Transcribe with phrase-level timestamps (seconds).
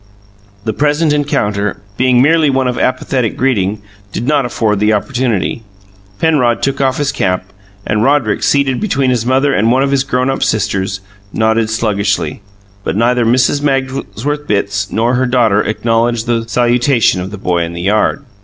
[0.63, 5.61] The present encounter, being merely one of apathetic greeting, did not afford the opportunity.
[6.17, 7.53] Penrod took off his cap,
[7.85, 11.01] and Roderick, seated between his mother and one of his grown up sisters,
[11.31, 12.41] nodded sluggishly,
[12.83, 13.61] but neither Mrs.
[13.61, 18.25] Magsworth Bitts nor her daughter acknowledged the salutation of the boy in the yard.